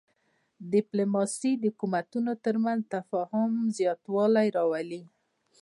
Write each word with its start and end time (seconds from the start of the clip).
ډیپلوماسي 0.71 1.51
د 1.61 1.63
حکومتونو 1.73 2.31
ترمنځ 2.45 2.81
د 2.85 2.89
تفاهم 2.93 3.51
زیاتوالی 3.77 4.47
راولي. 4.57 5.01